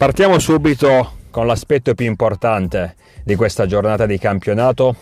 Partiamo 0.00 0.38
subito 0.38 1.18
con 1.28 1.46
l'aspetto 1.46 1.92
più 1.92 2.06
importante 2.06 2.94
di 3.22 3.34
questa 3.34 3.66
giornata 3.66 4.06
di 4.06 4.16
campionato, 4.16 4.96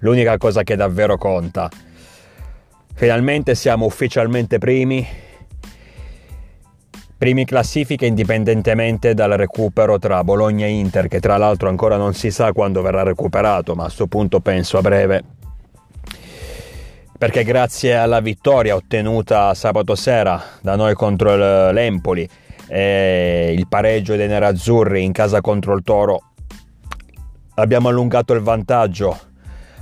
l'unica 0.00 0.36
cosa 0.36 0.62
che 0.62 0.76
davvero 0.76 1.16
conta. 1.16 1.70
Finalmente 2.92 3.54
siamo 3.54 3.86
ufficialmente 3.86 4.58
primi, 4.58 5.08
primi 7.16 7.46
classifiche 7.46 8.04
indipendentemente 8.04 9.14
dal 9.14 9.30
recupero 9.30 9.98
tra 9.98 10.22
Bologna 10.22 10.66
e 10.66 10.72
Inter, 10.72 11.08
che 11.08 11.18
tra 11.18 11.38
l'altro 11.38 11.70
ancora 11.70 11.96
non 11.96 12.12
si 12.12 12.30
sa 12.30 12.52
quando 12.52 12.82
verrà 12.82 13.04
recuperato, 13.04 13.74
ma 13.74 13.84
a 13.84 13.86
questo 13.86 14.06
punto 14.06 14.40
penso 14.40 14.76
a 14.76 14.82
breve. 14.82 15.22
Perché 17.16 17.42
grazie 17.42 17.96
alla 17.96 18.20
vittoria 18.20 18.74
ottenuta 18.74 19.54
sabato 19.54 19.94
sera 19.94 20.42
da 20.60 20.76
noi 20.76 20.92
contro 20.92 21.70
l'Empoli 21.72 22.28
e 22.74 23.52
il 23.54 23.68
pareggio 23.68 24.16
dei 24.16 24.26
nerazzurri 24.26 25.04
in 25.04 25.12
casa 25.12 25.42
contro 25.42 25.74
il 25.74 25.82
Toro. 25.84 26.22
Abbiamo 27.56 27.90
allungato 27.90 28.32
il 28.32 28.40
vantaggio 28.40 29.18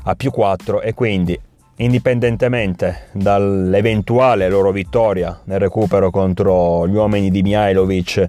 a 0.03 0.15
più 0.17 0.33
4 0.33 0.81
e 0.81 0.93
quindi 0.93 1.39
indipendentemente 1.77 3.11
dall'eventuale 3.13 4.49
loro 4.49 4.73
vittoria 4.73 5.41
nel 5.45 5.61
recupero 5.61 6.11
contro 6.11 6.89
gli 6.89 6.95
uomini 6.97 7.31
di 7.31 7.43
Mihailovic 7.43 8.29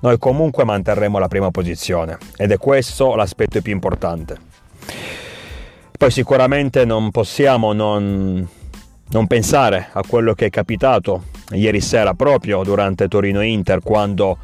noi 0.00 0.16
comunque 0.18 0.64
manterremo 0.64 1.18
la 1.18 1.28
prima 1.28 1.50
posizione 1.50 2.16
ed 2.38 2.50
è 2.50 2.56
questo 2.56 3.14
l'aspetto 3.14 3.60
più 3.60 3.72
importante. 3.72 4.36
Poi 5.98 6.10
sicuramente 6.10 6.86
non 6.86 7.10
possiamo 7.10 7.74
non, 7.74 8.48
non 9.10 9.26
pensare 9.26 9.88
a 9.92 10.02
quello 10.08 10.32
che 10.32 10.46
è 10.46 10.50
capitato 10.50 11.24
ieri 11.52 11.80
sera 11.80 12.14
proprio 12.14 12.62
durante 12.62 13.08
Torino-Inter 13.08 13.80
quando 13.82 14.38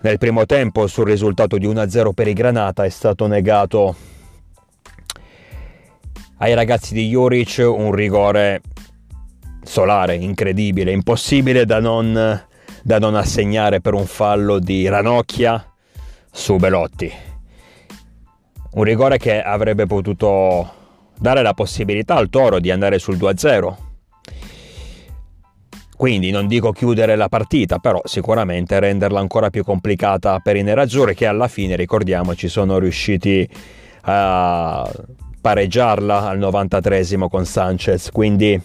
nel 0.00 0.18
primo 0.18 0.46
tempo 0.46 0.86
sul 0.86 1.06
risultato 1.06 1.58
di 1.58 1.66
1-0 1.66 2.12
per 2.12 2.28
i 2.28 2.32
Granata 2.32 2.84
è 2.84 2.88
stato 2.88 3.26
negato 3.26 3.94
ai 6.38 6.54
ragazzi 6.54 6.92
di 6.92 7.08
Juric 7.08 7.64
un 7.66 7.92
rigore 7.92 8.60
solare, 9.62 10.14
incredibile, 10.14 10.92
impossibile 10.92 11.64
da 11.64 11.80
non, 11.80 12.44
da 12.82 12.98
non 12.98 13.14
assegnare 13.14 13.80
per 13.80 13.94
un 13.94 14.06
fallo 14.06 14.58
di 14.58 14.86
Ranocchia 14.86 15.64
su 16.30 16.56
Belotti. 16.56 17.10
Un 18.72 18.84
rigore 18.84 19.16
che 19.16 19.40
avrebbe 19.40 19.86
potuto 19.86 20.72
dare 21.18 21.40
la 21.40 21.54
possibilità 21.54 22.16
al 22.16 22.28
Toro 22.28 22.60
di 22.60 22.70
andare 22.70 22.98
sul 22.98 23.16
2-0 23.16 23.85
quindi 25.96 26.30
non 26.30 26.46
dico 26.46 26.72
chiudere 26.72 27.16
la 27.16 27.28
partita, 27.28 27.78
però 27.78 28.00
sicuramente 28.04 28.78
renderla 28.78 29.18
ancora 29.18 29.48
più 29.50 29.64
complicata 29.64 30.38
per 30.40 30.56
i 30.56 30.62
nerazzurri 30.62 31.14
che 31.14 31.26
alla 31.26 31.48
fine, 31.48 31.74
ricordiamoci, 31.74 32.48
sono 32.48 32.78
riusciti 32.78 33.48
a 34.02 34.90
pareggiarla 35.40 36.28
al 36.28 36.38
93 36.38 37.04
con 37.28 37.46
Sanchez. 37.46 38.10
Quindi 38.10 38.60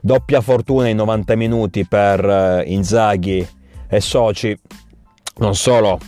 doppia 0.00 0.40
fortuna 0.40 0.88
in 0.88 0.96
90 0.96 1.36
minuti 1.36 1.86
per 1.86 2.24
eh, 2.24 2.64
Inzaghi 2.66 3.46
e 3.88 4.00
Soci, 4.00 4.56
non 5.38 5.54
solo 5.54 5.98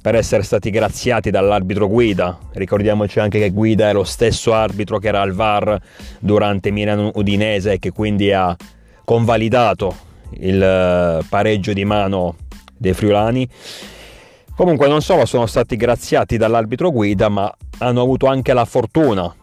per 0.00 0.14
essere 0.14 0.42
stati 0.42 0.70
graziati 0.70 1.30
dall'arbitro 1.30 1.88
Guida. 1.88 2.38
Ricordiamoci 2.52 3.20
anche 3.20 3.38
che 3.38 3.50
Guida 3.50 3.88
è 3.88 3.92
lo 3.92 4.04
stesso 4.04 4.52
arbitro 4.52 4.98
che 4.98 5.08
era 5.08 5.22
al 5.22 5.32
VAR 5.32 5.80
durante 6.20 6.70
Milan 6.70 7.10
Udinese 7.14 7.72
e 7.72 7.78
che 7.78 7.90
quindi 7.90 8.30
ha 8.30 8.54
convalidato 9.04 9.94
il 10.38 10.62
eh, 10.62 11.24
pareggio 11.28 11.72
di 11.72 11.84
mano 11.84 12.36
dei 12.76 12.92
friulani. 12.92 13.48
Comunque 14.56 14.88
non 14.88 15.02
solo 15.02 15.26
sono 15.26 15.46
stati 15.46 15.76
graziati 15.76 16.36
dall'arbitro 16.36 16.90
guida, 16.90 17.28
ma 17.28 17.52
hanno 17.78 18.00
avuto 18.00 18.26
anche 18.26 18.52
la 18.52 18.64
fortuna 18.64 19.34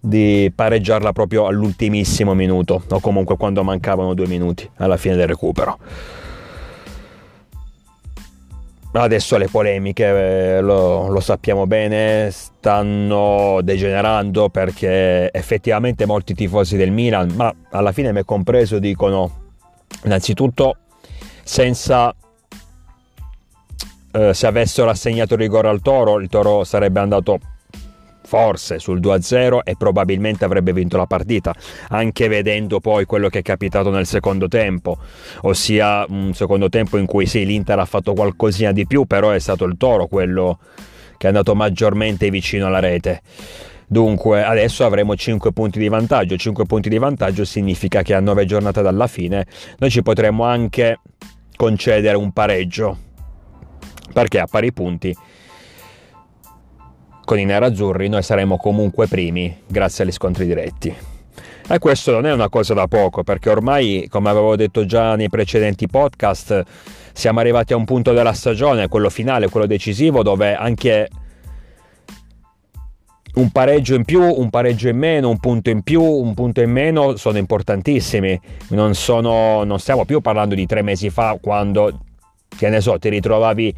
di 0.00 0.52
pareggiarla 0.54 1.12
proprio 1.12 1.46
all'ultimissimo 1.46 2.34
minuto, 2.34 2.82
o 2.88 3.00
comunque 3.00 3.36
quando 3.36 3.64
mancavano 3.64 4.14
due 4.14 4.26
minuti 4.26 4.68
alla 4.76 4.96
fine 4.96 5.16
del 5.16 5.26
recupero. 5.26 5.78
Adesso 8.96 9.36
le 9.38 9.48
polemiche, 9.48 10.04
eh, 10.56 10.60
lo, 10.60 11.08
lo, 11.08 11.18
sappiamo 11.18 11.66
bene, 11.66 12.30
stanno 12.30 13.58
degenerando 13.60 14.48
perché 14.50 15.32
effettivamente 15.32 16.06
molti 16.06 16.32
tifosi 16.32 16.76
del 16.76 16.92
Milan, 16.92 17.32
ma 17.34 17.52
alla 17.70 17.90
fine 17.90 18.12
me 18.12 18.24
compreso, 18.24 18.78
dicono 18.78 19.42
innanzitutto 20.04 20.76
senza 21.42 22.14
eh, 24.12 24.32
se 24.32 24.46
avessero 24.46 24.88
assegnato 24.88 25.34
rigore 25.34 25.68
al 25.68 25.82
Toro, 25.82 26.20
il 26.20 26.28
Toro 26.28 26.62
sarebbe 26.62 27.00
andato 27.00 27.40
forse 28.24 28.78
sul 28.78 29.00
2-0 29.00 29.60
e 29.64 29.76
probabilmente 29.76 30.44
avrebbe 30.44 30.72
vinto 30.72 30.96
la 30.96 31.06
partita, 31.06 31.54
anche 31.88 32.28
vedendo 32.28 32.80
poi 32.80 33.04
quello 33.04 33.28
che 33.28 33.40
è 33.40 33.42
capitato 33.42 33.90
nel 33.90 34.06
secondo 34.06 34.48
tempo, 34.48 34.96
ossia 35.42 36.04
un 36.08 36.32
secondo 36.34 36.68
tempo 36.68 36.96
in 36.96 37.06
cui 37.06 37.26
sì, 37.26 37.44
l'Inter 37.44 37.78
ha 37.78 37.84
fatto 37.84 38.14
qualcosina 38.14 38.72
di 38.72 38.86
più, 38.86 39.04
però 39.04 39.30
è 39.30 39.38
stato 39.38 39.64
il 39.64 39.76
Toro 39.76 40.06
quello 40.06 40.58
che 41.16 41.26
è 41.26 41.28
andato 41.28 41.54
maggiormente 41.54 42.30
vicino 42.30 42.66
alla 42.66 42.80
rete. 42.80 43.20
Dunque 43.86 44.42
adesso 44.42 44.84
avremo 44.84 45.14
5 45.14 45.52
punti 45.52 45.78
di 45.78 45.88
vantaggio, 45.88 46.36
5 46.36 46.64
punti 46.64 46.88
di 46.88 46.98
vantaggio 46.98 47.44
significa 47.44 48.02
che 48.02 48.14
a 48.14 48.20
9 48.20 48.46
giornate 48.46 48.82
dalla 48.82 49.06
fine 49.06 49.46
noi 49.78 49.90
ci 49.90 50.02
potremmo 50.02 50.44
anche 50.44 50.98
concedere 51.54 52.16
un 52.16 52.32
pareggio, 52.32 52.98
perché 54.12 54.40
a 54.40 54.46
pari 54.50 54.72
punti 54.72 55.14
con 57.24 57.38
i 57.38 57.44
nerazzurri 57.44 58.08
noi 58.08 58.22
saremo 58.22 58.56
comunque 58.56 59.06
primi 59.06 59.62
grazie 59.66 60.04
agli 60.04 60.12
scontri 60.12 60.46
diretti. 60.46 60.94
E 61.66 61.78
questo 61.78 62.12
non 62.12 62.26
è 62.26 62.32
una 62.32 62.50
cosa 62.50 62.74
da 62.74 62.86
poco, 62.86 63.22
perché 63.22 63.48
ormai, 63.48 64.06
come 64.10 64.28
avevo 64.28 64.54
detto 64.54 64.84
già 64.84 65.16
nei 65.16 65.30
precedenti 65.30 65.88
podcast, 65.88 66.62
siamo 67.12 67.40
arrivati 67.40 67.72
a 67.72 67.76
un 67.76 67.86
punto 67.86 68.12
della 68.12 68.34
stagione, 68.34 68.88
quello 68.88 69.08
finale, 69.08 69.48
quello 69.48 69.66
decisivo, 69.66 70.22
dove 70.22 70.54
anche 70.54 71.08
un 73.36 73.50
pareggio 73.50 73.94
in 73.94 74.04
più, 74.04 74.22
un 74.22 74.50
pareggio 74.50 74.88
in 74.88 74.98
meno, 74.98 75.30
un 75.30 75.38
punto 75.38 75.70
in 75.70 75.82
più, 75.82 76.02
un 76.02 76.34
punto 76.34 76.60
in 76.60 76.70
meno 76.70 77.16
sono 77.16 77.38
importantissimi. 77.38 78.38
Non, 78.68 78.94
sono, 78.94 79.64
non 79.64 79.78
stiamo 79.78 80.04
più 80.04 80.20
parlando 80.20 80.54
di 80.54 80.66
tre 80.66 80.82
mesi 80.82 81.08
fa 81.08 81.38
quando, 81.40 81.98
che 82.54 82.68
ne 82.68 82.82
so, 82.82 82.98
ti 82.98 83.08
ritrovavi 83.08 83.74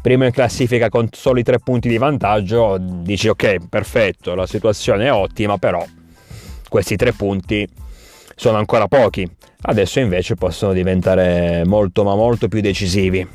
primo 0.00 0.24
in 0.24 0.30
classifica 0.32 0.88
con 0.88 1.08
soli 1.10 1.42
tre 1.42 1.58
punti 1.58 1.88
di 1.88 1.98
vantaggio, 1.98 2.78
dici 2.78 3.28
ok, 3.28 3.68
perfetto, 3.68 4.34
la 4.34 4.46
situazione 4.46 5.06
è 5.06 5.12
ottima, 5.12 5.58
però 5.58 5.84
questi 6.68 6.96
tre 6.96 7.12
punti 7.12 7.68
sono 8.34 8.58
ancora 8.58 8.88
pochi. 8.88 9.28
Adesso 9.62 10.00
invece 10.00 10.36
possono 10.36 10.72
diventare 10.72 11.64
molto 11.66 12.02
ma 12.02 12.14
molto 12.14 12.48
più 12.48 12.60
decisivi. 12.60 13.26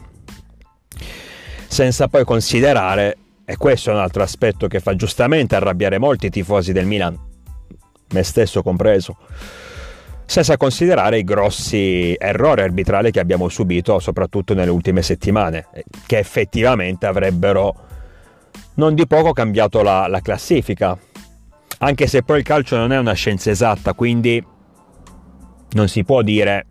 Senza 1.67 2.07
poi 2.07 2.23
considerare 2.23 3.17
e 3.45 3.57
questo 3.57 3.91
è 3.91 3.93
un 3.93 3.99
altro 3.99 4.23
aspetto 4.23 4.67
che 4.67 4.79
fa 4.79 4.95
giustamente 4.95 5.55
arrabbiare 5.55 5.99
molti 5.99 6.31
tifosi 6.31 6.73
del 6.73 6.87
Milan, 6.87 7.15
me 8.09 8.23
stesso 8.23 8.63
compreso, 8.63 9.17
senza 10.25 10.57
considerare 10.57 11.19
i 11.19 11.23
grossi 11.23 12.15
errori 12.17 12.61
arbitrali 12.61 13.11
che 13.11 13.19
abbiamo 13.19 13.47
subito, 13.47 13.99
soprattutto 13.99 14.53
nelle 14.53 14.71
ultime 14.71 15.01
settimane, 15.01 15.67
che 16.05 16.17
effettivamente 16.17 17.05
avrebbero 17.05 17.75
non 18.75 18.95
di 18.95 19.05
poco 19.07 19.33
cambiato 19.33 19.81
la, 19.81 20.07
la 20.07 20.21
classifica. 20.21 20.97
Anche 21.79 22.07
se 22.07 22.23
poi 22.23 22.39
il 22.39 22.43
calcio 22.43 22.77
non 22.77 22.91
è 22.91 22.97
una 22.97 23.13
scienza 23.13 23.49
esatta, 23.49 23.93
quindi 23.93 24.43
non 25.71 25.87
si 25.87 26.03
può 26.03 26.21
dire 26.21 26.65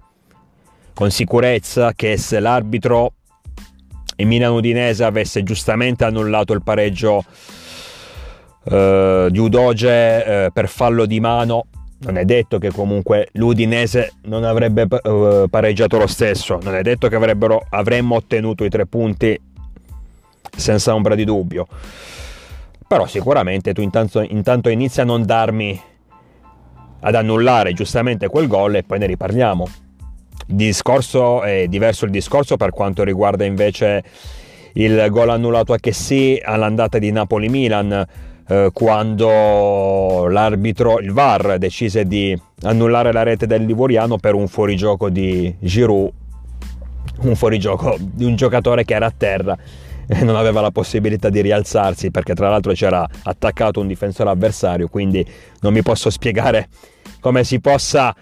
con 0.94 1.10
sicurezza 1.10 1.92
che 1.92 2.16
se 2.16 2.40
l'arbitro 2.40 3.12
il 4.16 4.26
Milan 4.26 4.52
Udinese 4.52 5.04
avesse 5.04 5.42
giustamente 5.42 6.04
annullato 6.04 6.52
il 6.52 6.62
pareggio 6.62 7.24
eh, 8.64 9.28
di 9.30 9.38
Udoge 9.38 10.24
eh, 10.44 10.50
per 10.52 10.68
fallo 10.68 11.04
di 11.04 11.20
mano, 11.20 11.66
non 12.04 12.18
è 12.18 12.24
detto 12.24 12.58
che 12.58 12.70
comunque 12.70 13.28
l'Udinese 13.32 14.14
non 14.24 14.44
avrebbe 14.44 14.86
eh, 14.90 15.46
pareggiato 15.48 15.98
lo 15.98 16.06
stesso, 16.06 16.58
non 16.62 16.74
è 16.74 16.82
detto 16.82 17.08
che 17.08 17.16
avremmo 17.16 18.14
ottenuto 18.16 18.64
i 18.64 18.68
tre 18.68 18.86
punti 18.86 19.40
senza 20.54 20.94
ombra 20.94 21.14
di 21.14 21.24
dubbio. 21.24 21.66
Però 22.86 23.06
sicuramente 23.06 23.72
tu 23.72 23.80
intanto, 23.80 24.20
intanto 24.20 24.68
inizi 24.68 25.00
a 25.00 25.04
non 25.04 25.24
darmi 25.24 25.80
ad 27.00 27.14
annullare 27.14 27.72
giustamente 27.72 28.28
quel 28.28 28.46
gol 28.46 28.76
e 28.76 28.82
poi 28.82 28.98
ne 28.98 29.06
riparliamo. 29.06 29.68
Discorso 30.46 31.42
è 31.42 31.66
diverso 31.68 32.04
il 32.04 32.10
discorso 32.10 32.56
per 32.56 32.70
quanto 32.70 33.02
riguarda 33.02 33.44
invece 33.44 34.04
il 34.74 35.06
gol 35.08 35.30
annullato 35.30 35.72
a 35.72 35.78
Chessy 35.78 36.38
all'andata 36.42 36.98
di 36.98 37.10
Napoli-Milan 37.10 38.06
eh, 38.48 38.70
quando 38.72 40.26
l'arbitro, 40.28 40.98
il 41.00 41.12
VAR, 41.12 41.58
decise 41.58 42.04
di 42.04 42.38
annullare 42.62 43.12
la 43.12 43.22
rete 43.22 43.46
del 43.46 43.64
Livoriano 43.64 44.18
per 44.18 44.34
un 44.34 44.48
fuorigioco 44.48 45.08
di 45.08 45.54
Giroud 45.58 46.12
un 47.20 47.36
fuorigioco 47.36 47.96
di 48.00 48.24
un 48.24 48.34
giocatore 48.34 48.84
che 48.84 48.94
era 48.94 49.06
a 49.06 49.12
terra 49.16 49.56
e 50.06 50.22
non 50.24 50.36
aveva 50.36 50.60
la 50.60 50.70
possibilità 50.70 51.30
di 51.30 51.40
rialzarsi 51.40 52.10
perché 52.10 52.34
tra 52.34 52.50
l'altro 52.50 52.72
c'era 52.72 53.06
attaccato 53.22 53.80
un 53.80 53.86
difensore 53.86 54.30
avversario, 54.30 54.88
quindi 54.88 55.26
non 55.60 55.72
mi 55.72 55.82
posso 55.82 56.10
spiegare 56.10 56.68
come 57.20 57.44
si 57.44 57.60
possa 57.60 58.14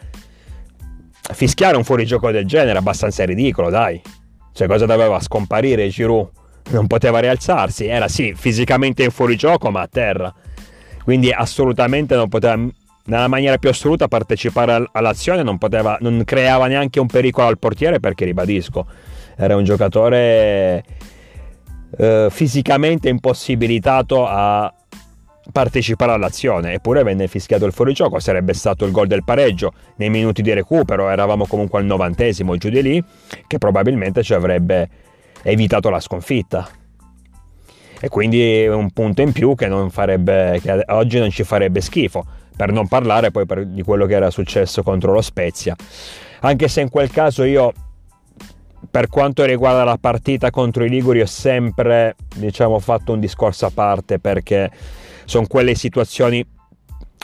fischiare 1.32 1.76
un 1.76 1.84
fuorigioco 1.84 2.30
del 2.30 2.46
genere, 2.46 2.78
abbastanza 2.78 3.24
ridicolo, 3.24 3.70
dai. 3.70 4.00
Cioè 4.52 4.68
cosa 4.68 4.86
doveva 4.86 5.18
scomparire 5.18 5.88
Giroud? 5.88 6.28
Non 6.70 6.86
poteva 6.86 7.18
rialzarsi, 7.18 7.86
era 7.86 8.08
sì 8.08 8.32
fisicamente 8.34 9.02
in 9.02 9.10
fuorigioco 9.10 9.70
ma 9.70 9.82
a 9.82 9.88
terra. 9.88 10.32
Quindi 11.04 11.32
assolutamente 11.32 12.14
non 12.14 12.28
poteva 12.28 12.56
nella 13.04 13.28
maniera 13.28 13.58
più 13.58 13.68
assoluta 13.68 14.06
partecipare 14.08 14.88
all'azione, 14.92 15.42
non, 15.42 15.58
poteva, 15.58 15.98
non 16.00 16.22
creava 16.24 16.66
neanche 16.68 17.00
un 17.00 17.06
pericolo 17.06 17.48
al 17.48 17.58
portiere 17.58 17.98
perché 17.98 18.24
ribadisco, 18.24 18.86
era 19.36 19.56
un 19.56 19.64
giocatore 19.64 20.84
eh, 21.98 22.28
fisicamente 22.30 23.08
impossibilitato 23.08 24.26
a 24.26 24.72
partecipare 25.50 26.12
all'azione 26.12 26.74
eppure 26.74 27.02
venne 27.02 27.26
fischiato 27.26 27.66
il 27.66 27.72
fuorigioco 27.72 28.20
sarebbe 28.20 28.54
stato 28.54 28.84
il 28.84 28.92
gol 28.92 29.08
del 29.08 29.24
pareggio 29.24 29.72
nei 29.96 30.08
minuti 30.08 30.40
di 30.40 30.52
recupero 30.52 31.08
eravamo 31.08 31.46
comunque 31.46 31.80
al 31.80 31.84
novantesimo 31.84 32.56
giù 32.56 32.68
di 32.68 32.80
lì 32.80 33.04
che 33.48 33.58
probabilmente 33.58 34.22
ci 34.22 34.34
avrebbe 34.34 34.88
evitato 35.42 35.90
la 35.90 36.00
sconfitta. 36.00 36.68
E 38.00 38.08
quindi 38.08 38.66
un 38.66 38.90
punto 38.90 39.22
in 39.22 39.32
più 39.32 39.54
che, 39.54 39.68
non 39.68 39.90
farebbe, 39.90 40.58
che 40.60 40.84
oggi 40.88 41.18
non 41.18 41.30
ci 41.30 41.44
farebbe 41.44 41.80
schifo 41.80 42.24
per 42.56 42.72
non 42.72 42.88
parlare 42.88 43.30
poi 43.30 43.46
per, 43.46 43.66
di 43.66 43.82
quello 43.82 44.06
che 44.06 44.14
era 44.14 44.30
successo 44.30 44.82
contro 44.82 45.12
lo 45.12 45.20
Spezia. 45.20 45.76
Anche 46.40 46.68
se 46.68 46.80
in 46.80 46.88
quel 46.88 47.10
caso 47.10 47.44
io 47.44 47.72
per 48.90 49.08
quanto 49.08 49.44
riguarda 49.44 49.84
la 49.84 49.98
partita 49.98 50.50
contro 50.50 50.84
i 50.84 50.88
Liguri 50.88 51.20
ho 51.20 51.26
sempre 51.26 52.16
diciamo, 52.34 52.78
fatto 52.80 53.12
un 53.12 53.20
discorso 53.20 53.66
a 53.66 53.70
parte 53.72 54.18
perché 54.18 54.70
sono 55.24 55.46
quelle 55.46 55.74
situazioni 55.74 56.44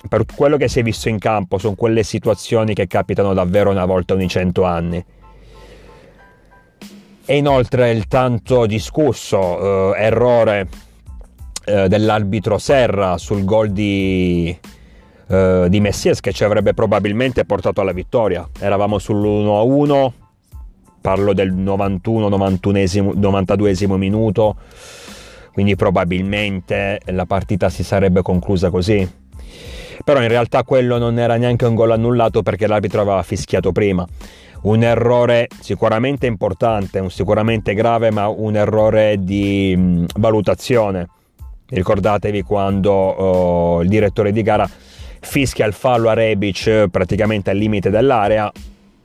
per 0.09 0.25
quello 0.33 0.57
che 0.57 0.69
si 0.69 0.79
è 0.79 0.83
visto 0.85 1.09
in 1.09 1.19
campo 1.19 1.59
sono 1.59 1.75
quelle 1.75 2.05
situazioni 2.05 2.73
che 2.75 2.87
capitano 2.87 3.35
davvero 3.35 3.71
una 3.71 3.85
volta 3.85 4.15
ogni 4.15 4.29
cento 4.29 4.63
anni 4.63 5.05
e 7.31 7.37
inoltre 7.37 7.91
il 7.91 8.09
tanto 8.09 8.65
discusso 8.65 9.93
eh, 9.93 10.03
errore 10.03 10.67
eh, 11.67 11.87
dell'arbitro 11.87 12.57
Serra 12.57 13.19
sul 13.19 13.45
gol 13.45 13.69
di, 13.69 14.59
eh, 15.27 15.67
di 15.69 15.81
Messias 15.81 16.21
che 16.21 16.33
ci 16.33 16.45
avrebbe 16.45 16.73
probabilmente 16.73 17.45
portato 17.45 17.83
alla 17.83 17.93
vittoria. 17.93 18.49
Eravamo 18.59 18.97
sull'1-1 18.97 20.13
parlo 21.03 21.35
del 21.35 21.53
91 21.53 22.29
92 23.15 23.77
minuto 23.99 24.57
quindi 25.53 25.77
probabilmente 25.77 26.99
la 27.05 27.27
partita 27.27 27.69
si 27.69 27.85
sarebbe 27.85 28.23
conclusa 28.23 28.71
così. 28.71 29.07
Però 30.03 30.23
in 30.23 30.29
realtà 30.29 30.63
quello 30.63 30.97
non 30.97 31.19
era 31.19 31.37
neanche 31.37 31.67
un 31.67 31.75
gol 31.75 31.91
annullato 31.91 32.43
perché 32.43 32.67
l'arbitro 32.67 33.03
aveva 33.03 33.23
fischiato 33.23 33.71
prima 33.71 34.07
un 34.63 34.83
errore 34.83 35.49
sicuramente 35.61 36.27
importante 36.27 36.99
un 36.99 37.11
sicuramente 37.11 37.75
grave 37.75 38.11
ma 38.11 38.29
un 38.29 38.57
errore 38.57 39.17
di 39.19 39.75
mh, 39.77 40.07
valutazione. 40.17 41.09
Ricordatevi 41.69 42.43
quando 42.43 42.93
oh, 42.93 43.83
il 43.83 43.89
direttore 43.89 44.33
di 44.33 44.43
gara 44.43 44.69
fischia 45.21 45.67
il 45.67 45.75
fallo 45.75 46.09
a 46.09 46.15
Rebic 46.15 46.89
praticamente 46.91 47.51
al 47.51 47.57
limite 47.57 47.91
dell'area 47.91 48.51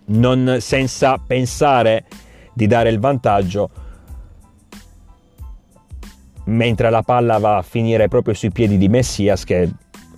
non 0.06 0.58
senza 0.60 1.18
pensare 1.18 2.06
di 2.54 2.68
dare 2.68 2.90
il 2.90 3.00
vantaggio 3.00 3.70
mentre 6.46 6.90
la 6.90 7.02
palla 7.02 7.38
va 7.38 7.58
a 7.58 7.62
finire 7.62 8.08
proprio 8.08 8.34
sui 8.34 8.52
piedi 8.52 8.78
di 8.78 8.90
Messias 8.90 9.44
che 9.44 9.70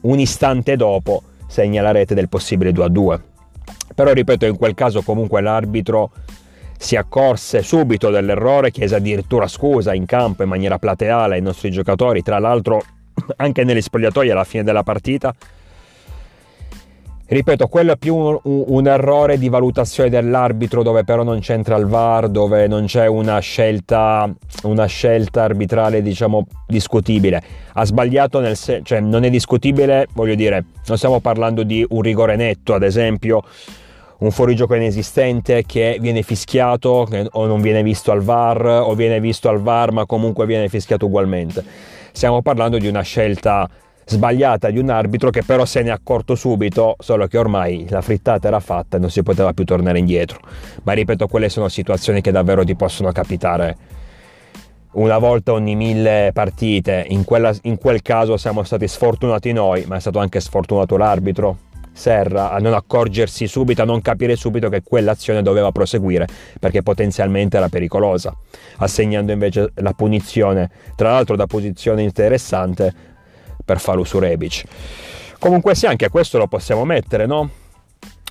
un 0.02 0.20
istante 0.20 0.76
dopo 0.76 1.22
segna 1.48 1.82
la 1.82 1.92
rete 1.92 2.14
del 2.14 2.30
possibile 2.30 2.72
2 2.72 2.84
a 2.84 2.88
2 2.90 3.24
però 3.96 4.12
ripeto 4.12 4.46
in 4.46 4.58
quel 4.58 4.76
caso 4.76 5.02
comunque 5.02 5.42
l'arbitro 5.42 6.12
si 6.78 6.96
accorse 6.96 7.64
subito 7.64 8.10
dell'errore 8.10 8.70
chiese 8.70 8.96
addirittura 8.96 9.48
scusa 9.48 9.94
in 9.94 10.06
campo 10.06 10.44
in 10.44 10.50
maniera 10.50 10.78
plateale 10.78 11.36
ai 11.36 11.42
nostri 11.42 11.72
giocatori 11.72 12.22
tra 12.22 12.38
l'altro 12.38 12.84
anche 13.38 13.64
negli 13.64 13.82
spogliatoi 13.82 14.30
alla 14.30 14.44
fine 14.44 14.64
della 14.64 14.84
partita 14.84 15.34
Ripeto, 17.28 17.66
quello 17.66 17.94
è 17.94 17.98
più 17.98 18.16
un, 18.16 18.40
un, 18.44 18.88
errore 18.88 19.40
di 19.40 19.50
valutazione 19.50 20.12
dell'arbitro 20.12 20.84
dove 20.84 21.04
però 21.04 21.24
non 21.24 21.40
c'entra 21.40 21.76
il 21.76 21.88
VAR, 21.88 22.30
dove 22.30 22.68
non 22.68 22.86
c'è 22.86 23.08
una 23.08 23.40
scelta, 23.40 24.32
una 24.62 24.86
scelta 24.86 25.42
arbitrale, 25.42 26.04
diciamo, 26.04 26.46
discutibile. 26.68 27.42
Ha 27.74 27.84
sbagliato 27.84 28.40
nel 28.40 28.56
senso, 28.56 28.84
cioè 28.84 29.00
non 29.00 29.24
è 29.24 29.32
discutibile, 29.32 30.06
voglio 30.14 30.36
dire, 30.36 30.66
non 30.86 30.98
stiamo 30.98 31.20
parlando 31.20 31.64
di 31.64 31.84
un 31.90 32.02
rigore 32.04 32.36
netto, 32.36 32.76
ad 32.76 32.84
esempio, 32.84 33.42
un 34.26 34.32
fuorigioco 34.32 34.76
inesistente 34.76 35.64
che 35.66 35.98
viene 36.00 36.22
fischiato 36.22 37.08
o 37.32 37.46
non 37.46 37.62
viene 37.62 37.84
visto 37.84 38.12
al 38.12 38.22
VAR 38.22 38.66
o 38.66 38.94
viene 38.96 39.20
visto 39.20 39.50
al 39.50 39.62
VAR 39.62 39.92
ma 39.92 40.06
comunque 40.06 40.46
viene 40.46 40.68
fischiato 40.68 41.06
ugualmente. 41.06 41.64
Stiamo 42.12 42.42
parlando 42.42 42.78
di 42.78 42.88
una 42.88 43.02
scelta 43.02 43.70
sbagliata 44.06 44.70
di 44.70 44.78
un 44.78 44.90
arbitro 44.90 45.30
che 45.32 45.44
però 45.44 45.66
se 45.66 45.82
ne 45.82 45.90
è 45.90 45.92
accorto 45.92 46.36
subito, 46.36 46.96
solo 47.00 47.28
che 47.28 47.38
ormai 47.38 47.88
la 47.90 48.02
frittata 48.02 48.48
era 48.48 48.60
fatta 48.60 48.98
e 48.98 49.00
non 49.00 49.10
si 49.10 49.24
poteva 49.24 49.54
più 49.54 49.64
tornare 49.64 50.00
indietro. 50.00 50.40
Ma 50.84 50.94
ripeto, 50.94 51.28
quelle 51.28 51.50
sono 51.50 51.68
situazioni 51.68 52.22
che 52.22 52.32
davvero 52.32 52.64
ti 52.64 52.76
possono 52.76 53.12
capitare 53.12 53.78
una 54.96 55.18
volta 55.18 55.54
ogni 55.54 55.76
mille 55.76 56.32
partite. 56.34 57.06
In, 57.10 57.24
quella, 57.24 57.54
in 57.64 57.78
quel 57.78 58.02
caso 58.02 58.38
siamo 58.38 58.64
stati 58.64 58.88
sfortunati 58.88 59.52
noi, 59.52 59.86
ma 59.88 59.98
è 59.98 60.00
stato 60.00 60.20
anche 60.20 60.40
sfortunato 60.40 60.98
l'arbitro. 60.98 61.58
Serra 61.96 62.52
a 62.52 62.60
non 62.60 62.74
accorgersi 62.74 63.48
subito, 63.48 63.82
a 63.82 63.86
non 63.86 64.02
capire 64.02 64.36
subito 64.36 64.68
che 64.68 64.84
quell'azione 64.84 65.42
doveva 65.42 65.72
proseguire 65.72 66.28
perché 66.60 66.84
potenzialmente 66.84 67.56
era 67.56 67.70
pericolosa, 67.70 68.36
assegnando 68.78 69.32
invece 69.32 69.72
la 69.76 69.94
punizione, 69.94 70.70
tra 70.96 71.12
l'altro 71.12 71.38
da 71.38 71.48
posizione 71.48 72.04
interessante, 72.04 72.94
per 73.64 73.80
farlo 73.80 74.04
su 74.04 74.20
Rebic. 74.20 74.64
Comunque 75.40 75.74
sì, 75.74 75.86
anche 75.86 76.10
questo 76.10 76.38
lo 76.38 76.48
possiamo 76.48 76.84
mettere, 76.84 77.26
no? 77.26 77.50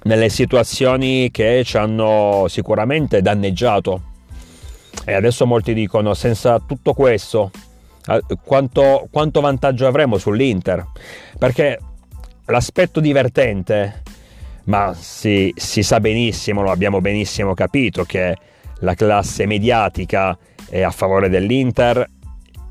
Nelle 0.03 0.29
situazioni 0.29 1.31
che 1.31 1.63
ci 1.65 1.79
hanno 1.79 2.45
sicuramente 2.49 3.23
danneggiato. 3.23 4.13
E 5.07 5.15
adesso 5.15 5.47
molti 5.47 5.73
dicono, 5.73 6.13
senza 6.13 6.61
tutto 6.61 6.93
questo, 6.93 7.51
eh, 8.09 8.21
quanto, 8.45 9.09
quanto 9.11 9.41
vantaggio 9.41 9.87
avremo 9.87 10.19
sull'Inter? 10.19 10.85
Perché 11.39 11.79
l'aspetto 12.47 13.01
divertente, 13.01 14.03
ma 14.65 14.95
si, 14.95 15.53
si 15.57 15.83
sa 15.83 16.01
benissimo, 16.01 16.63
lo 16.63 16.71
abbiamo 16.71 17.01
benissimo 17.01 17.55
capito, 17.55 18.05
che 18.05 18.37
la 18.81 18.95
classe 18.95 19.47
mediatica 19.47 20.37
è 20.69 20.83
a 20.83 20.91
favore 20.91 21.29
dell'Inter 21.29 22.11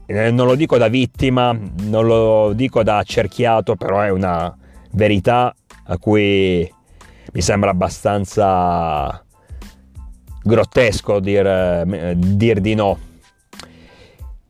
eh, 0.06 0.32
non 0.32 0.48
lo 0.48 0.56
dico 0.56 0.78
da 0.78 0.90
vittima, 0.90 1.58
non 1.84 2.06
lo 2.06 2.54
dico 2.54 2.84
da 2.84 2.98
accerchiato, 2.98 3.76
però 3.76 4.02
è 4.02 4.10
una 4.10 4.56
verità 4.92 5.54
a 5.86 5.98
cui 5.98 6.70
mi 7.32 7.42
sembra 7.42 7.72
abbastanza 7.72 9.24
grottesco 10.44 11.20
dir, 11.20 11.48
eh, 11.48 12.14
dir 12.16 12.60
di 12.60 12.76
no. 12.76 13.12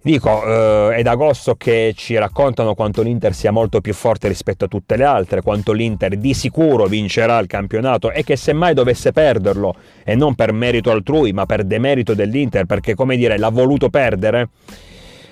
Dico, 0.06 0.44
eh, 0.46 0.96
è 0.96 1.02
da 1.02 1.12
agosto 1.12 1.56
che 1.56 1.94
ci 1.96 2.18
raccontano 2.18 2.76
quanto 2.76 3.02
l'Inter 3.02 3.34
sia 3.34 3.52
molto 3.52 3.80
più 3.80 3.94
forte 3.94 4.28
rispetto 4.28 4.66
a 4.66 4.68
tutte 4.68 4.98
le 4.98 5.06
altre, 5.06 5.42
quanto 5.42 5.72
l'Inter 5.72 6.18
di 6.18 6.34
sicuro 6.34 6.88
vincerà 6.88 7.40
il 7.40 7.48
campionato 7.48 8.12
e 8.12 8.22
che 8.26 8.36
se 8.36 8.52
mai 8.52 8.74
dovesse 8.74 9.14
perderlo, 9.14 9.74
e 10.04 10.14
non 10.16 10.36
per 10.36 10.52
merito 10.52 10.92
altrui, 10.92 11.32
ma 11.32 11.46
per 11.46 11.64
demerito 11.64 12.14
dell'Inter, 12.14 12.66
perché 12.66 12.96
come 12.96 13.16
dire, 13.16 13.38
l'ha 13.38 13.48
voluto 13.48 13.90
perdere, 13.90 14.50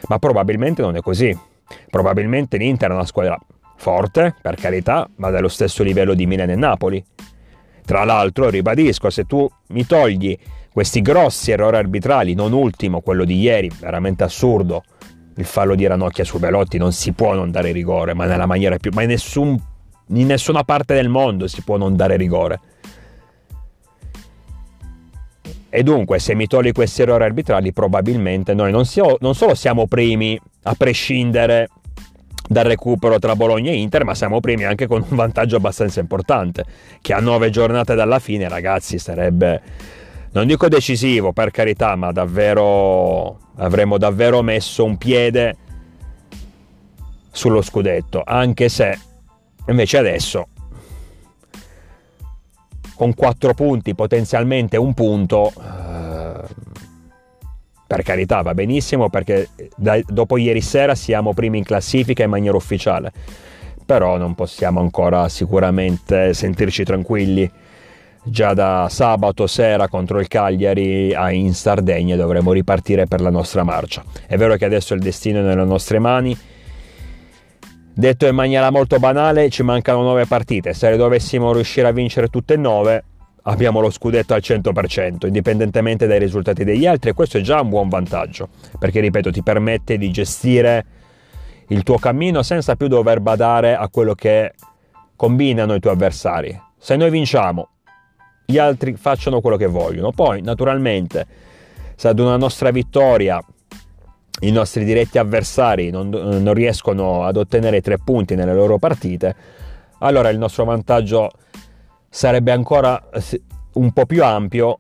ma 0.08 0.18
probabilmente 0.20 0.82
non 0.82 0.96
è 0.96 1.02
così. 1.02 1.38
Probabilmente 1.90 2.56
l'Inter 2.56 2.92
è 2.92 2.94
una 2.94 3.06
squadra 3.06 3.38
forte, 3.76 4.36
per 4.42 4.56
carità, 4.56 5.06
ma 5.18 5.32
dello 5.32 5.50
stesso 5.50 5.84
livello 5.84 6.14
di 6.14 6.26
Milan 6.26 6.50
e 6.50 6.56
Napoli. 6.56 7.04
Tra 7.84 8.06
l'altro, 8.06 8.50
ribadisco, 8.50 9.10
se 9.10 9.26
tu 9.26 9.46
mi 9.70 9.86
togli 9.86 10.38
questi 10.72 11.02
grossi 11.02 11.52
errori 11.52 11.78
arbitrali, 11.78 12.34
non 12.34 12.54
ultimo 12.54 13.02
quello 13.02 13.26
di 13.26 13.40
ieri, 13.40 13.70
veramente 13.80 14.24
assurdo, 14.24 14.84
il 15.36 15.46
fallo 15.46 15.76
di 15.76 15.86
Ranocchia 15.86 16.24
su 16.24 16.40
Belotti 16.40 16.78
non 16.78 16.92
si 16.92 17.12
può 17.14 17.34
non 17.34 17.52
dare 17.52 17.72
rigore, 17.72 18.14
ma 18.14 18.26
nella 18.26 18.46
maniera 18.46 18.78
più... 18.78 18.92
ma 18.94 19.02
in, 19.02 19.10
nessun, 19.10 19.58
in 20.08 20.26
nessuna 20.26 20.64
parte 20.64 20.94
del 20.94 21.10
mondo 21.10 21.48
si 21.48 21.62
può 21.62 21.78
non 21.78 21.96
dare 21.96 22.16
rigore. 22.16 22.60
E 25.74 25.84
dunque, 25.84 26.20
se 26.20 26.36
mi 26.36 26.48
togli 26.48 26.74
questi 26.74 27.02
errori 27.02 27.24
arbitrali, 27.24 27.72
probabilmente 27.72 28.54
noi 28.54 28.72
non, 28.72 28.86
siamo, 28.86 29.16
non 29.22 29.36
solo 29.36 29.56
siamo 29.56 29.88
primi 29.88 30.40
a 30.64 30.76
prescindere 30.76 31.70
dal 32.46 32.66
recupero 32.66 33.18
tra 33.20 33.38
Bologna 33.38 33.72
e 33.72 33.76
Inter, 33.76 34.04
ma 34.04 34.14
siamo 34.14 34.42
primi 34.42 34.66
anche 34.66 34.86
con 34.86 35.06
un 35.08 35.16
vantaggio 35.16 35.56
abbastanza 35.56 36.02
importante, 36.02 36.66
che 37.02 37.14
a 37.14 37.22
nove 37.22 37.50
giornate 37.50 37.96
dalla 37.96 38.20
fine, 38.20 38.50
ragazzi, 38.50 39.00
sarebbe, 39.00 39.62
non 40.34 40.48
dico 40.48 40.68
decisivo 40.68 41.34
per 41.34 41.52
carità, 41.52 41.96
ma 41.96 42.12
davvero 42.12 43.38
avremmo 43.56 43.98
davvero 43.98 44.42
messo 44.42 44.84
un 44.84 44.98
piede 44.98 45.58
sullo 47.32 47.62
scudetto, 47.62 48.22
anche 48.26 48.70
se 48.70 48.98
invece 49.68 49.98
adesso 49.98 50.48
con 52.96 53.16
4 53.16 53.54
punti, 53.56 53.96
potenzialmente 53.96 54.78
un 54.78 54.94
punto, 54.94 55.50
eh, 55.50 56.44
per 57.88 58.04
carità 58.04 58.42
va 58.44 58.54
benissimo 58.54 59.10
perché 59.10 59.50
da, 59.76 60.00
dopo 60.06 60.38
ieri 60.38 60.62
sera 60.62 60.94
siamo 60.94 61.34
primi 61.34 61.58
in 61.58 61.64
classifica 61.64 62.24
in 62.24 62.30
maniera 62.30 62.56
ufficiale, 62.56 63.12
però 63.86 64.18
non 64.18 64.36
possiamo 64.36 64.80
ancora 64.82 65.28
sicuramente 65.30 66.34
sentirci 66.36 66.84
tranquilli 66.84 67.52
già 68.24 68.54
da 68.54 68.88
sabato 68.90 69.48
sera 69.48 69.88
contro 69.88 70.20
il 70.20 70.28
Cagliari 70.28 71.16
in 71.32 71.54
Sardegna 71.54 72.16
dovremo 72.16 72.52
ripartire 72.52 73.06
per 73.06 73.22
la 73.22 73.30
nostra 73.30 73.64
marcia. 73.64 74.04
È 74.28 74.38
vero 74.38 74.56
che 74.56 74.66
adesso 74.66 74.94
il 74.94 75.02
destino 75.02 75.40
è 75.40 75.42
nelle 75.42 75.66
nostre 75.66 76.00
mani. 76.00 76.38
Detto 77.94 78.26
in 78.26 78.36
maniera 78.36 78.70
molto 78.70 79.00
banale, 79.00 79.50
ci 79.50 79.64
mancano 79.64 80.02
nove 80.02 80.26
partite. 80.26 80.74
Se 80.74 80.90
le 80.90 80.98
dovessimo 80.98 81.52
riuscire 81.52 81.88
a 81.88 81.92
vincere 81.92 82.30
tutte 82.30 82.54
e 82.54 82.58
nove, 82.58 83.04
abbiamo 83.44 83.80
lo 83.80 83.90
scudetto 83.90 84.34
al 84.34 84.42
100%, 84.44 85.28
indipendentemente 85.28 86.08
dai 86.08 86.20
risultati 86.20 86.64
degli 86.64 86.86
altri, 86.86 87.10
e 87.10 87.14
questo 87.14 87.38
è 87.38 87.42
già 87.42 87.60
un 87.60 87.70
buon 87.70 87.90
vantaggio, 87.90 88.50
perché 88.80 89.02
ripeto, 89.02 89.32
ti 89.32 89.44
permette 89.44 89.98
di 89.98 90.10
gestire 90.12 90.86
il 91.68 91.84
tuo 91.84 91.98
cammino 91.98 92.44
senza 92.44 92.76
più 92.76 92.88
dover 92.88 93.20
badare 93.20 93.76
a 93.76 93.90
quello 93.90 94.14
che 94.14 94.54
combinano 95.16 95.74
i 95.74 95.80
tuoi 95.80 95.94
avversari. 95.94 96.60
Se 96.78 96.96
noi 96.96 97.10
vinciamo 97.10 97.70
gli 98.52 98.58
altri 98.58 98.96
facciano 98.96 99.42
quello 99.42 99.58
che 99.58 99.66
vogliono. 99.66 100.12
Poi, 100.12 100.42
naturalmente, 100.42 101.26
se 101.96 102.08
ad 102.08 102.20
una 102.20 102.38
nostra 102.38 102.70
vittoria 102.70 103.44
i 104.42 104.52
nostri 104.52 104.84
diretti 104.84 105.18
avversari 105.18 105.90
non, 105.90 106.10
non 106.10 106.54
riescono 106.54 107.24
ad 107.24 107.38
ottenere 107.38 107.82
tre 107.82 107.98
punti 107.98 108.36
nelle 108.36 108.54
loro 108.54 108.78
partite, 108.78 109.36
allora 110.00 110.30
il 110.30 110.38
nostro 110.38 110.66
vantaggio 110.66 111.30
sarebbe 112.10 112.52
ancora 112.52 113.02
un 113.74 113.92
po' 113.94 114.06
più 114.06 114.24
ampio 114.24 114.78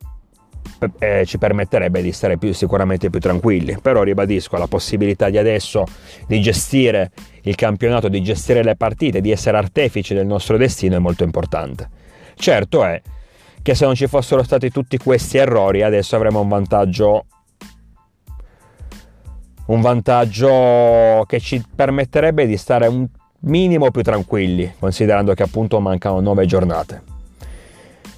e 0.97 1.25
ci 1.25 1.37
permetterebbe 1.37 2.01
di 2.01 2.11
stare 2.11 2.37
più, 2.37 2.53
sicuramente 2.53 3.09
più 3.09 3.19
tranquilli. 3.19 3.77
Però 3.79 4.01
ribadisco 4.01 4.57
la 4.57 4.67
possibilità 4.67 5.29
di 5.29 5.37
adesso 5.37 5.85
di 6.27 6.41
gestire 6.41 7.11
il 7.43 7.55
campionato, 7.55 8.09
di 8.09 8.21
gestire 8.23 8.63
le 8.63 8.75
partite, 8.75 9.21
di 9.21 9.31
essere 9.31 9.57
artefici 9.57 10.13
del 10.13 10.25
nostro 10.25 10.57
destino 10.57 10.95
è 10.95 10.99
molto 10.99 11.23
importante. 11.23 11.87
Certo 12.35 12.83
è 12.83 12.99
che 13.61 13.75
se 13.75 13.85
non 13.85 13.95
ci 13.95 14.07
fossero 14.07 14.43
stati 14.43 14.69
tutti 14.69 14.97
questi 14.97 15.37
errori 15.37 15.83
adesso 15.83 16.15
avremmo 16.15 16.41
un 16.41 16.47
vantaggio. 16.47 17.25
Un 19.67 19.81
vantaggio 19.81 21.23
che 21.27 21.39
ci 21.39 21.63
permetterebbe 21.73 22.45
di 22.45 22.57
stare 22.57 22.87
un 22.87 23.07
minimo 23.41 23.89
più 23.91 24.01
tranquilli 24.01 24.73
considerando 24.77 25.33
che 25.33 25.43
appunto 25.43 25.79
mancano 25.79 26.19
nove 26.19 26.45
giornate. 26.45 27.03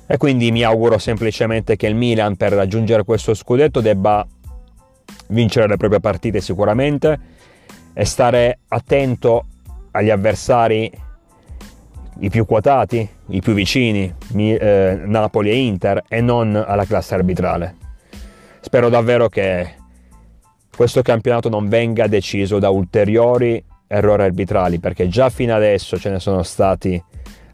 E 0.08 0.18
quindi 0.18 0.52
mi 0.52 0.64
auguro 0.64 0.98
semplicemente 0.98 1.76
che 1.76 1.88
il 1.88 1.96
Milan 1.96 2.36
per 2.36 2.54
raggiungere 2.54 3.04
questo 3.04 3.34
scudetto 3.34 3.82
debba 3.82 4.26
vincere 5.28 5.68
le 5.68 5.78
proprie 5.78 6.00
partite 6.00 6.42
sicuramente 6.42 7.20
e 7.94 8.06
stare 8.06 8.60
attento 8.68 9.46
agli 9.92 10.10
avversari 10.10 10.92
i 12.20 12.30
più 12.30 12.46
quotati, 12.46 13.08
i 13.28 13.42
più 13.42 13.54
vicini, 13.54 14.14
eh, 14.36 15.02
Napoli 15.06 15.50
e 15.50 15.56
Inter, 15.56 16.04
e 16.08 16.22
non 16.22 16.56
alla 16.56 16.86
classe 16.86 17.16
arbitrale. 17.16 17.76
Spero 18.62 18.90
davvero 18.90 19.28
che 19.30 19.76
questo 20.76 21.02
campionato 21.02 21.50
non 21.50 21.68
venga 21.68 22.08
deciso 22.08 22.60
da 22.60 22.70
ulteriori 22.70 23.64
errori 23.88 24.24
arbitrali, 24.24 24.80
perché 24.80 25.08
già 25.08 25.30
fino 25.30 25.54
adesso 25.54 25.98
ce 25.98 26.10
ne 26.10 26.20
sono 26.20 26.44
stati 26.44 27.02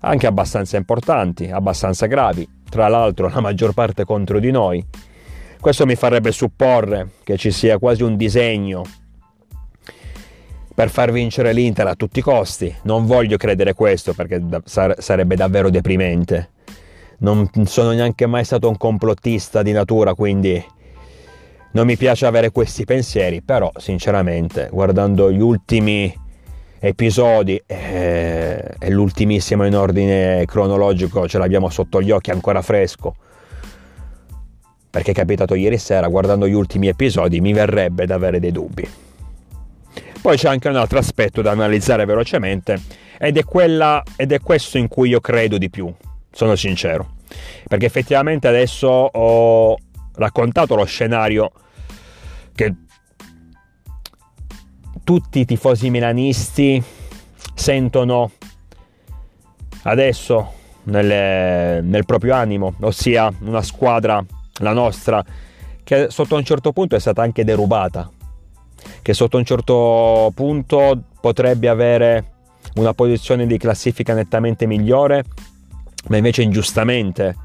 anche 0.01 0.27
abbastanza 0.27 0.77
importanti, 0.77 1.49
abbastanza 1.51 2.05
gravi, 2.05 2.47
tra 2.69 2.87
l'altro 2.87 3.27
la 3.27 3.41
maggior 3.41 3.73
parte 3.73 4.05
contro 4.05 4.39
di 4.39 4.51
noi. 4.51 4.85
Questo 5.59 5.85
mi 5.85 5.95
farebbe 5.95 6.31
supporre 6.31 7.09
che 7.23 7.35
ci 7.35 7.51
sia 7.51 7.77
quasi 7.77 8.03
un 8.03 8.15
disegno 8.15 8.83
per 10.79 10.89
far 10.89 11.11
vincere 11.11 11.51
l'Inter 11.51 11.87
a 11.87 11.95
tutti 11.95 12.19
i 12.19 12.21
costi. 12.21 12.73
Non 12.83 13.05
voglio 13.05 13.35
credere 13.35 13.73
questo 13.73 14.13
perché 14.13 14.41
sarebbe 14.63 15.35
davvero 15.35 15.69
deprimente. 15.69 16.51
Non 17.17 17.49
sono 17.65 17.91
neanche 17.91 18.25
mai 18.27 18.45
stato 18.45 18.69
un 18.69 18.77
complottista 18.77 19.61
di 19.61 19.73
natura, 19.73 20.13
quindi 20.13 20.63
non 21.73 21.85
mi 21.85 21.97
piace 21.97 22.25
avere 22.27 22.51
questi 22.51 22.85
pensieri, 22.85 23.41
però 23.41 23.69
sinceramente 23.75 24.69
guardando 24.71 25.29
gli 25.29 25.41
ultimi 25.41 26.17
episodi 26.79 27.61
eh, 27.65 28.75
e 28.79 28.89
l'ultimissimo 28.89 29.65
in 29.65 29.75
ordine 29.75 30.45
cronologico 30.45 31.27
ce 31.27 31.39
l'abbiamo 31.39 31.67
sotto 31.67 32.01
gli 32.01 32.11
occhi 32.11 32.31
ancora 32.31 32.61
fresco 32.61 33.15
perché 34.89 35.11
è 35.11 35.13
capitato 35.13 35.55
ieri 35.55 35.77
sera 35.77 36.07
guardando 36.07 36.47
gli 36.47 36.53
ultimi 36.53 36.87
episodi 36.87 37.41
mi 37.41 37.51
verrebbe 37.51 38.05
da 38.05 38.15
avere 38.15 38.39
dei 38.39 38.53
dubbi 38.53 38.89
poi 40.21 40.37
c'è 40.37 40.49
anche 40.49 40.67
un 40.67 40.75
altro 40.75 40.99
aspetto 40.99 41.41
da 41.41 41.51
analizzare 41.51 42.05
velocemente 42.05 42.81
ed 43.17 43.37
è, 43.37 43.43
quella, 43.43 44.03
ed 44.15 44.31
è 44.31 44.39
questo 44.39 44.77
in 44.77 44.87
cui 44.87 45.09
io 45.09 45.19
credo 45.19 45.57
di 45.57 45.69
più, 45.69 45.93
sono 46.31 46.55
sincero, 46.55 47.15
perché 47.67 47.85
effettivamente 47.85 48.47
adesso 48.47 48.87
ho 48.87 49.77
raccontato 50.15 50.75
lo 50.75 50.85
scenario 50.85 51.51
che 52.53 52.73
tutti 55.03 55.39
i 55.39 55.45
tifosi 55.45 55.89
milanisti 55.89 56.81
sentono 57.53 58.31
adesso 59.83 60.53
nel, 60.83 61.83
nel 61.83 62.05
proprio 62.05 62.35
animo, 62.35 62.75
ossia 62.81 63.33
una 63.39 63.61
squadra, 63.61 64.23
la 64.59 64.73
nostra, 64.73 65.23
che 65.83 66.07
sotto 66.09 66.35
un 66.35 66.43
certo 66.43 66.71
punto 66.71 66.95
è 66.95 66.99
stata 66.99 67.21
anche 67.21 67.43
derubata 67.43 68.11
che 69.01 69.13
sotto 69.13 69.37
un 69.37 69.45
certo 69.45 70.31
punto 70.35 71.03
potrebbe 71.19 71.67
avere 71.67 72.31
una 72.75 72.93
posizione 72.93 73.47
di 73.47 73.57
classifica 73.57 74.13
nettamente 74.13 74.65
migliore, 74.65 75.23
ma 76.07 76.17
invece 76.17 76.41
ingiustamente 76.41 77.35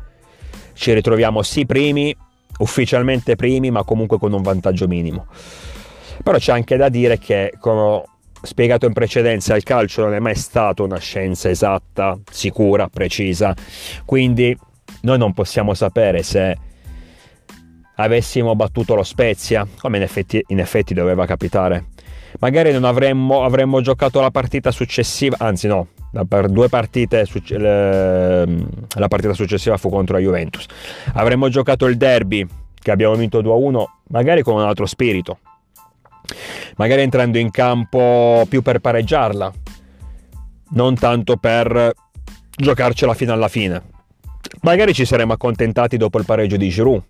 ci 0.75 0.93
ritroviamo 0.93 1.43
sì 1.43 1.67
primi, 1.67 2.15
ufficialmente 2.59 3.37
primi, 3.37 3.71
ma 3.71 3.85
comunque 3.85 4.19
con 4.19 4.33
un 4.33 4.43
vantaggio 4.43 4.87
minimo. 4.87 5.27
Però 6.23 6.39
c'è 6.39 6.53
anche 6.53 6.77
da 6.77 6.89
dire 6.89 7.19
che, 7.19 7.53
come 7.59 7.81
ho 7.81 8.05
spiegato 8.43 8.87
in 8.87 8.93
precedenza, 8.93 9.57
il 9.57 9.63
calcio 9.63 10.03
non 10.03 10.15
è 10.15 10.19
mai 10.19 10.35
stato 10.35 10.85
una 10.85 10.99
scienza 10.99 11.49
esatta, 11.49 12.19
sicura, 12.31 12.89
precisa, 12.89 13.55
quindi 14.05 14.57
noi 15.03 15.19
non 15.19 15.33
possiamo 15.33 15.75
sapere 15.75 16.23
se 16.23 16.57
avessimo 17.97 18.57
battuto 18.57 18.95
lo 18.95 19.03
Spezia, 19.03 19.67
come 19.79 19.99
in 19.99 20.03
effetti, 20.03 20.43
in 20.49 20.59
effetti 20.59 20.95
doveva 20.95 21.27
capitare. 21.27 21.87
Magari 22.41 22.73
non 22.73 22.85
avremmo, 22.85 23.45
avremmo, 23.45 23.81
giocato 23.81 24.21
la 24.21 24.31
partita 24.31 24.73
successiva, 24.73 25.37
anzi 25.39 25.69
no, 25.69 25.87
per 26.27 26.49
due 26.49 26.69
partite, 26.69 27.25
la 27.51 29.09
partita 29.09 29.35
successiva 29.35 29.77
fu 29.77 29.89
contro 29.89 30.17
la 30.17 30.23
Juventus. 30.23 30.67
Avremmo 31.15 31.49
giocato 31.49 31.87
il 31.87 31.97
derby 31.97 32.45
che 32.81 32.91
abbiamo 32.91 33.15
vinto 33.15 33.41
2-1, 33.41 33.85
magari 34.09 34.43
con 34.43 34.55
un 34.55 34.63
altro 34.63 34.87
spirito, 34.87 35.39
magari 36.77 37.03
entrando 37.03 37.39
in 37.39 37.51
campo 37.53 38.45
più 38.49 38.63
per 38.63 38.81
pareggiarla, 38.81 39.53
non 40.71 40.97
tanto 40.97 41.37
per 41.37 41.93
giocarcela 42.51 43.15
fino 43.15 43.33
alla 43.33 43.49
fine. 43.49 43.93
Magari 44.63 44.93
ci 44.93 45.05
saremmo 45.05 45.33
accontentati 45.33 45.97
dopo 45.97 46.19
il 46.19 46.25
pareggio 46.25 46.57
di 46.57 46.69
Giroud 46.69 47.03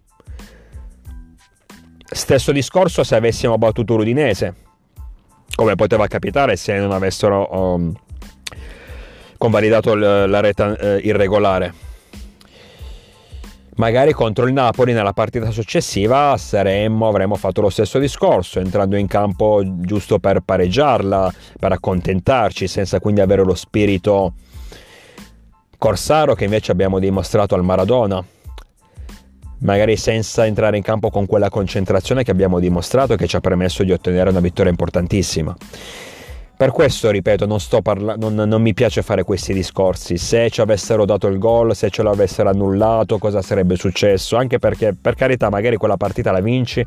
Stesso 2.24 2.52
discorso 2.52 3.04
se 3.04 3.16
avessimo 3.16 3.58
battuto 3.58 3.96
l'Udinese, 3.96 4.54
come 5.54 5.74
poteva 5.74 6.06
capitare 6.06 6.56
se 6.56 6.78
non 6.78 6.90
avessero 6.90 7.46
um, 7.52 7.92
convalidato 9.36 9.94
l- 9.94 10.24
la 10.26 10.40
rete 10.40 10.62
uh, 10.62 11.06
irregolare. 11.06 11.74
Magari 13.76 14.14
contro 14.14 14.46
il 14.46 14.54
Napoli 14.54 14.94
nella 14.94 15.12
partita 15.12 15.50
successiva 15.50 16.34
saremmo, 16.38 17.06
avremmo 17.08 17.34
fatto 17.34 17.60
lo 17.60 17.68
stesso 17.68 17.98
discorso, 17.98 18.58
entrando 18.58 18.96
in 18.96 19.06
campo 19.06 19.60
giusto 19.62 20.18
per 20.18 20.40
pareggiarla, 20.40 21.30
per 21.60 21.72
accontentarci, 21.72 22.66
senza 22.66 23.00
quindi 23.00 23.20
avere 23.20 23.44
lo 23.44 23.54
spirito 23.54 24.32
corsaro 25.76 26.34
che 26.34 26.44
invece 26.44 26.72
abbiamo 26.72 26.98
dimostrato 26.98 27.54
al 27.54 27.64
Maradona 27.64 28.24
magari 29.64 29.96
senza 29.96 30.46
entrare 30.46 30.76
in 30.76 30.82
campo 30.82 31.10
con 31.10 31.26
quella 31.26 31.48
concentrazione 31.48 32.22
che 32.22 32.30
abbiamo 32.30 32.60
dimostrato 32.60 33.16
che 33.16 33.26
ci 33.26 33.36
ha 33.36 33.40
permesso 33.40 33.82
di 33.82 33.92
ottenere 33.92 34.30
una 34.30 34.40
vittoria 34.40 34.70
importantissima. 34.70 35.54
Per 36.56 36.70
questo, 36.70 37.10
ripeto, 37.10 37.46
non, 37.46 37.58
parla- 37.82 38.14
non, 38.16 38.34
non, 38.34 38.62
mi 38.62 38.74
piace 38.74 39.02
fare 39.02 39.24
questi 39.24 39.52
discorsi. 39.52 40.16
Se 40.16 40.50
ci 40.50 40.60
avessero 40.60 41.04
dato 41.04 41.26
il 41.26 41.38
gol, 41.38 41.74
se 41.74 41.90
ce 41.90 42.04
l'avessero 42.04 42.48
annullato, 42.48 43.18
cosa 43.18 43.42
sarebbe 43.42 43.74
successo? 43.74 44.36
Anche 44.36 44.60
perché, 44.60 44.94
per 44.94 45.16
carità, 45.16 45.50
magari 45.50 45.76
quella 45.76 45.96
partita 45.96 46.30
la 46.30 46.40
vinci, 46.40 46.86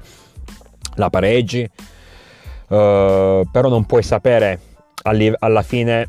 la 0.95 1.09
pareggi, 1.09 1.63
uh, 1.63 3.45
però 3.51 3.67
non 3.67 3.85
puoi 3.85 4.03
sapere 4.03 4.59
alla 5.03 5.61
fine 5.63 6.07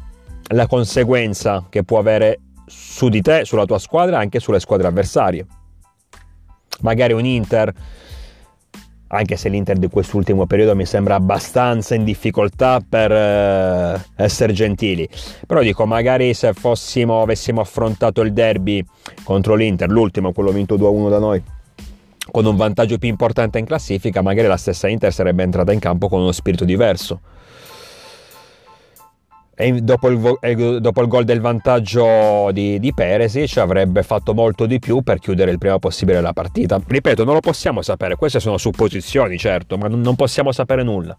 la 0.53 0.67
conseguenza 0.69 1.67
che 1.69 1.83
può 1.83 1.99
avere 1.99 2.41
su 2.67 3.09
di 3.09 3.21
te, 3.23 3.45
sulla 3.45 3.65
tua 3.65 3.79
squadra 3.79 4.19
e 4.19 4.23
anche 4.23 4.39
sulle 4.39 4.61
squadre 4.61 4.87
avversarie. 4.87 5.45
Magari 6.81 7.13
un 7.13 7.25
Inter 7.25 7.73
anche 9.09 9.37
se 9.37 9.49
l'Inter 9.49 9.79
di 9.79 9.89
quest'ultimo 9.89 10.47
periodo 10.47 10.77
mi 10.77 10.85
sembra 10.85 11.15
abbastanza 11.15 11.95
in 11.95 12.05
difficoltà 12.05 12.81
per 12.87 13.11
eh, 13.11 14.05
essere 14.17 14.53
gentili. 14.53 15.09
Però 15.47 15.63
dico, 15.63 15.87
magari 15.87 16.35
se 16.35 16.53
fossimo, 16.53 17.23
avessimo 17.23 17.61
affrontato 17.61 18.21
il 18.21 18.33
derby 18.33 18.85
contro 19.23 19.55
l'Inter, 19.55 19.89
l'ultimo, 19.89 20.33
quello 20.33 20.51
vinto 20.51 20.77
2-1 20.77 21.09
da 21.09 21.19
noi, 21.19 21.43
con 22.31 22.45
un 22.45 22.57
vantaggio 22.57 22.99
più 22.99 23.09
importante 23.09 23.59
in 23.59 23.65
classifica, 23.65 24.21
magari 24.21 24.47
la 24.47 24.59
stessa 24.59 24.89
Inter 24.89 25.13
sarebbe 25.13 25.43
entrata 25.43 25.73
in 25.73 25.79
campo 25.79 26.09
con 26.09 26.21
uno 26.21 26.33
spirito 26.33 26.65
diverso 26.65 27.21
e 29.61 29.73
dopo 29.83 30.09
il, 30.09 30.79
dopo 30.81 31.03
il, 31.03 31.09
gol 31.09 31.25
del 31.25 31.41
vantaggio 31.41 32.51
di, 32.53 32.79
di 32.79 32.95
Peresic 32.95 33.57
avrebbe 33.57 34.05
fatto 34.05 34.33
molto 34.33 34.67
di 34.67 34.79
più 34.79 35.03
per 35.03 35.19
chiudere 35.19 35.51
il 35.51 35.59
prima 35.59 35.81
possibile 35.81 36.21
la 36.21 36.33
partita. 36.33 36.81
Ripeto, 36.87 37.25
non 37.25 37.35
lo 37.35 37.41
possiamo 37.41 37.83
sapere, 37.83 38.15
queste 38.15 38.39
sono 38.39 38.57
supposizioni 38.57 39.37
certo, 39.37 39.77
ma 39.77 39.89
non 39.89 40.15
possiamo 40.15 40.53
sapere 40.53 40.85
nulla. 40.85 41.17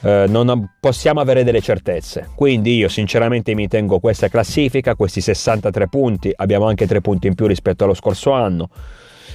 Eh, 0.00 0.24
non 0.28 0.76
possiamo 0.80 1.20
avere 1.20 1.44
delle 1.44 1.60
certezze. 1.60 2.30
Quindi 2.34 2.76
io 2.76 2.88
sinceramente 2.88 3.54
mi 3.54 3.68
tengo 3.68 4.00
questa 4.00 4.28
classifica, 4.28 4.94
questi 4.94 5.20
63 5.20 5.88
punti, 5.88 6.32
abbiamo 6.34 6.68
anche 6.68 6.86
3 6.86 7.02
punti 7.02 7.26
in 7.26 7.34
più 7.34 7.46
rispetto 7.46 7.84
allo 7.84 7.92
scorso 7.92 8.32
anno. 8.32 8.70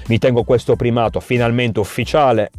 Mi 0.08 0.18
tengo 0.18 0.44
questo 0.44 0.75
primato 0.75 1.20
finalmente 1.20 1.80
ufficiale 1.80 2.50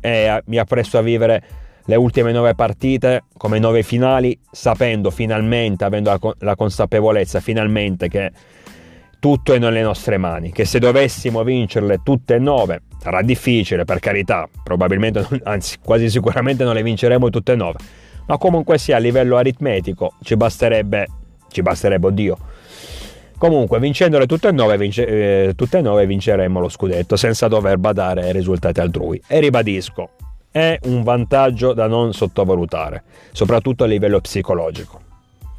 e 0.00 0.42
mi 0.46 0.56
appresto 0.56 0.96
a 0.96 1.02
vivere 1.02 1.61
le 1.86 1.96
ultime 1.96 2.32
nove 2.32 2.54
partite 2.54 3.24
come 3.36 3.58
nove 3.58 3.82
finali, 3.82 4.38
sapendo 4.50 5.10
finalmente, 5.10 5.84
avendo 5.84 6.10
la, 6.10 6.34
la 6.38 6.56
consapevolezza 6.56 7.40
finalmente 7.40 8.08
che 8.08 8.30
tutto 9.18 9.52
è 9.52 9.58
nelle 9.58 9.82
nostre 9.82 10.16
mani, 10.16 10.50
che 10.50 10.64
se 10.64 10.78
dovessimo 10.78 11.44
vincerle 11.44 12.00
tutte 12.02 12.34
e 12.34 12.38
nove, 12.38 12.82
sarà 12.98 13.22
difficile 13.22 13.84
per 13.84 14.00
carità, 14.00 14.48
probabilmente, 14.64 15.26
anzi 15.44 15.78
quasi 15.82 16.10
sicuramente 16.10 16.64
non 16.64 16.74
le 16.74 16.82
vinceremo 16.82 17.30
tutte 17.30 17.52
e 17.52 17.56
nove, 17.56 17.78
ma 18.26 18.36
comunque 18.38 18.78
sia 18.78 18.96
a 18.96 18.98
livello 18.98 19.36
aritmetico 19.36 20.14
ci 20.22 20.36
basterebbe, 20.36 21.06
ci 21.48 21.62
basterebbe 21.62 22.06
oddio. 22.08 22.38
Comunque, 23.38 23.80
vincendole 23.80 24.26
tutte 24.26 24.48
e, 24.48 24.52
nove, 24.52 24.76
vince, 24.76 25.06
eh, 25.06 25.54
tutte 25.56 25.78
e 25.78 25.80
nove, 25.82 26.06
vinceremo 26.06 26.60
lo 26.60 26.68
scudetto 26.68 27.16
senza 27.16 27.48
dover 27.48 27.76
badare 27.76 28.22
ai 28.22 28.32
risultati 28.32 28.78
altrui. 28.78 29.20
E 29.26 29.40
ribadisco, 29.40 30.10
è 30.52 30.78
un 30.84 31.02
vantaggio 31.02 31.72
da 31.72 31.88
non 31.88 32.12
sottovalutare, 32.12 33.02
soprattutto 33.32 33.82
a 33.82 33.86
livello 33.88 34.20
psicologico. 34.20 35.00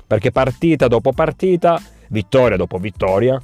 Perché 0.07 0.31
partita 0.31 0.87
dopo 0.87 1.11
partita, 1.11 1.81
vittoria 2.09 2.55
dopo 2.55 2.77
vittoria, 2.77 3.41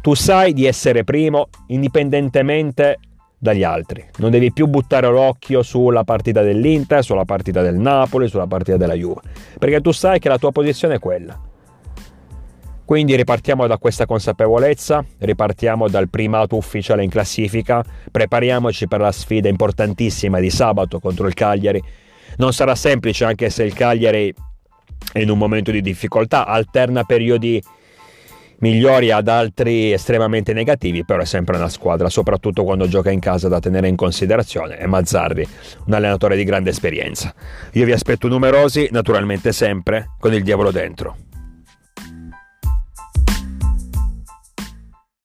tu 0.00 0.14
sai 0.14 0.54
di 0.54 0.64
essere 0.64 1.02
primo 1.02 1.48
indipendentemente 1.66 3.00
dagli 3.36 3.64
altri. 3.64 4.04
Non 4.18 4.30
devi 4.30 4.52
più 4.52 4.66
buttare 4.66 5.08
l'occhio 5.08 5.62
sulla 5.62 6.04
partita 6.04 6.42
dell'Inter, 6.42 7.02
sulla 7.02 7.24
partita 7.24 7.60
del 7.60 7.76
Napoli, 7.76 8.28
sulla 8.28 8.46
partita 8.46 8.76
della 8.76 8.94
Juve, 8.94 9.22
perché 9.58 9.80
tu 9.80 9.90
sai 9.90 10.20
che 10.20 10.28
la 10.28 10.38
tua 10.38 10.52
posizione 10.52 10.94
è 10.94 10.98
quella. 10.98 11.47
Quindi 12.88 13.14
ripartiamo 13.16 13.66
da 13.66 13.76
questa 13.76 14.06
consapevolezza, 14.06 15.04
ripartiamo 15.18 15.90
dal 15.90 16.08
primato 16.08 16.56
ufficiale 16.56 17.04
in 17.04 17.10
classifica, 17.10 17.84
prepariamoci 18.10 18.88
per 18.88 19.00
la 19.00 19.12
sfida 19.12 19.46
importantissima 19.46 20.40
di 20.40 20.48
sabato 20.48 20.98
contro 20.98 21.26
il 21.26 21.34
Cagliari. 21.34 21.82
Non 22.38 22.54
sarà 22.54 22.74
semplice 22.74 23.26
anche 23.26 23.50
se 23.50 23.64
il 23.64 23.74
Cagliari 23.74 24.32
è 25.12 25.18
in 25.18 25.28
un 25.28 25.36
momento 25.36 25.70
di 25.70 25.82
difficoltà, 25.82 26.46
alterna 26.46 27.04
periodi 27.04 27.62
migliori 28.60 29.10
ad 29.10 29.28
altri 29.28 29.92
estremamente 29.92 30.54
negativi, 30.54 31.04
però 31.04 31.20
è 31.20 31.26
sempre 31.26 31.58
una 31.58 31.68
squadra, 31.68 32.08
soprattutto 32.08 32.64
quando 32.64 32.88
gioca 32.88 33.10
in 33.10 33.20
casa 33.20 33.48
da 33.48 33.60
tenere 33.60 33.88
in 33.88 33.96
considerazione. 33.96 34.78
E 34.78 34.86
Mazzarri, 34.86 35.46
un 35.84 35.92
allenatore 35.92 36.36
di 36.36 36.44
grande 36.44 36.70
esperienza. 36.70 37.34
Io 37.72 37.84
vi 37.84 37.92
aspetto 37.92 38.28
numerosi, 38.28 38.88
naturalmente 38.92 39.52
sempre 39.52 40.12
con 40.18 40.32
il 40.32 40.42
diavolo 40.42 40.70
dentro. 40.70 41.27